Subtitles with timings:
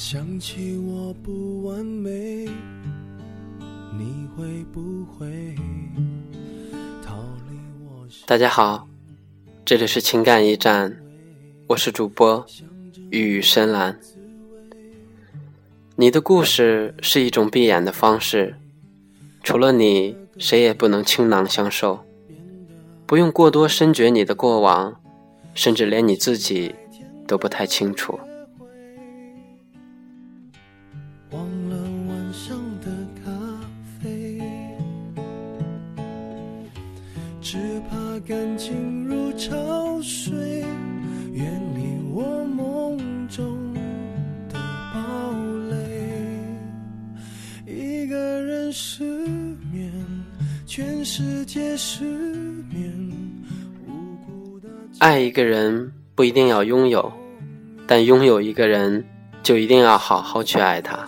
[0.00, 2.48] 想起我不完美，
[3.98, 5.56] 你会不会
[7.04, 7.16] 逃
[7.50, 8.06] 离我？
[8.24, 8.86] 大家好，
[9.64, 11.02] 这里是情感驿站，
[11.66, 12.46] 我是主播
[13.10, 13.98] 雨深蓝。
[15.96, 18.54] 你的故事是一种闭眼的方式，
[19.42, 22.04] 除了你，谁也不能倾囊相授。
[23.04, 24.94] 不用过多深掘你的过往，
[25.54, 26.72] 甚至连你自己
[27.26, 28.16] 都不太清楚。
[38.26, 40.64] 感情如潮水，
[41.32, 44.58] 远离我梦中的
[44.92, 45.32] 堡
[45.70, 45.76] 垒。
[47.64, 49.04] 一个人失
[49.72, 49.92] 眠，
[50.66, 52.04] 全世界失
[52.72, 52.92] 眠。
[54.98, 57.12] 爱一个人不一定要拥有，
[57.86, 59.04] 但拥有一个人
[59.44, 61.06] 就一定要好好去爱他。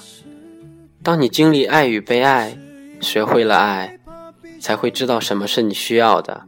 [1.02, 2.56] 当你经历爱与被爱，
[3.00, 3.98] 学会了爱，
[4.60, 6.46] 才会知道什么是你需要的。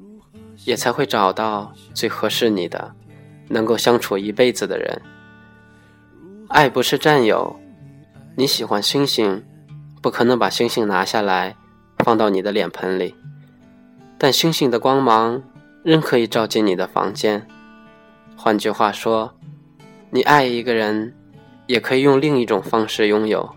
[0.65, 2.95] 也才会找到最合适你的，
[3.49, 5.03] 能够相处一辈子的人。
[6.49, 7.59] 爱不是占有，
[8.37, 9.43] 你喜欢星星，
[10.01, 11.57] 不可能把星星拿下来
[11.99, 13.15] 放到你的脸盆里，
[14.19, 15.43] 但星星的光芒
[15.83, 17.47] 仍可以照进你的房间。
[18.37, 19.35] 换句话说，
[20.11, 21.15] 你爱一个人，
[21.67, 23.49] 也可以用另一种方式拥有，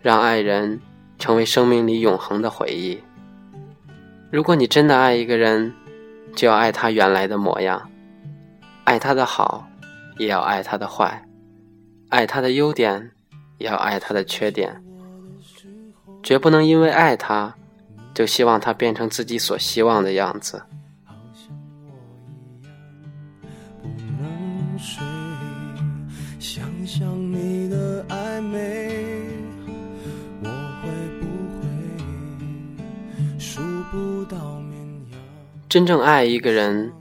[0.00, 0.80] 让爱人
[1.18, 3.00] 成为生命里永恒的回忆。
[4.30, 5.72] 如果你真的爱一个人，
[6.36, 7.90] 就要爱他原来的模样，
[8.84, 9.66] 爱他的好，
[10.18, 11.08] 也要爱他的坏；
[12.10, 13.10] 爱他的优点，
[13.56, 14.82] 也要爱他的缺点。
[16.22, 17.54] 绝不能因为爱他，
[18.12, 20.62] 就希望他变成自己所希望的样子。
[35.68, 36.92] 真正爱一个人，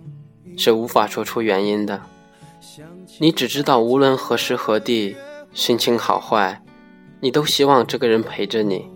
[0.58, 2.02] 是无法说出原因的。
[3.20, 5.16] 你只知道，无论何时何地，
[5.54, 6.62] 心情好坏，
[7.20, 8.90] 你都希望这个人陪着你。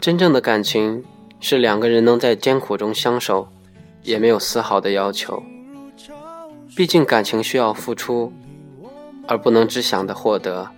[0.00, 1.04] 真正的感情，
[1.38, 3.48] 是两个人能在艰苦中相守，
[4.02, 5.42] 也没有丝毫的要求。
[6.76, 8.32] 毕竟感情需要付出，
[9.28, 10.68] 而不能只想着获得。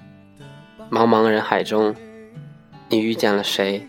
[0.90, 1.94] 茫茫人海中，
[2.90, 3.88] 你遇见了谁，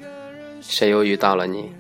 [0.62, 1.74] 谁又遇到了你。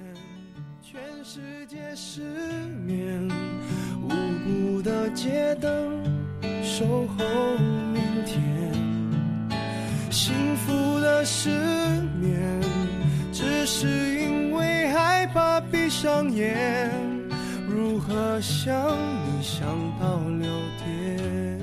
[5.55, 6.03] 灯
[6.63, 7.25] 守候
[7.93, 8.39] 明天，
[10.11, 11.49] 幸福的失
[12.19, 12.61] 眠，
[13.31, 13.87] 只是
[14.19, 16.91] 因为害怕闭上眼。
[17.67, 18.73] 如何想
[19.25, 19.67] 你想
[19.99, 20.47] 到六
[20.77, 21.59] 点？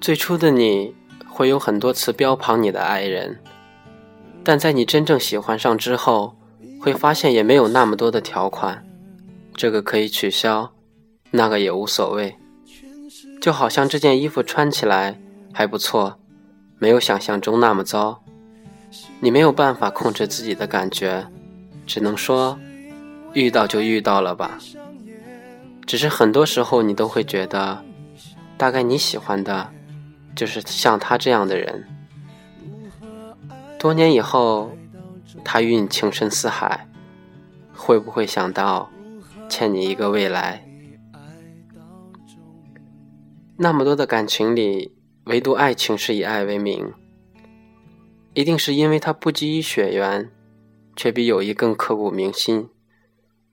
[0.00, 0.94] 最初的你
[1.28, 3.38] 会有很多次标榜你的爱人，
[4.44, 6.36] 但在你真正喜欢上之后，
[6.80, 8.84] 会发现也没有那么多的条款。
[9.54, 10.72] 这个可以取消，
[11.30, 12.36] 那个也无所谓，
[13.40, 15.20] 就好像这件衣服穿起来
[15.52, 16.18] 还不错，
[16.78, 18.22] 没有想象中那么糟。
[19.20, 21.26] 你没有办法控制自己的感觉，
[21.86, 22.58] 只能说
[23.32, 24.58] 遇到就遇到了吧。
[25.86, 27.82] 只是很多时候你都会觉得，
[28.56, 29.70] 大概你喜欢的，
[30.34, 31.86] 就是像他这样的人。
[33.78, 34.70] 多年以后，
[35.44, 36.86] 他与你情深似海，
[37.74, 38.88] 会不会想到？
[39.52, 40.66] 欠你一个未来。
[43.58, 46.94] 那么多的感情里，唯独爱情是以爱为名，
[48.32, 50.32] 一定是因为它不及于血缘，
[50.96, 52.70] 却比友谊更刻骨铭心，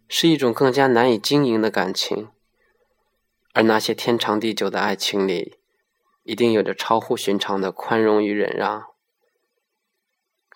[0.08, 2.30] 是一种更加难以经营的感情。
[3.54, 5.58] 而那些天长地久的爱情里，
[6.24, 8.86] 一定有着超乎寻常的宽容与忍让。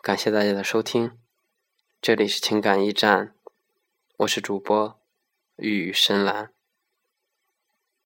[0.02, 1.12] 感谢大家的收听，
[2.02, 3.34] 这里是情感驿站，
[4.20, 5.03] 我是主播。
[5.58, 6.52] 与深蓝。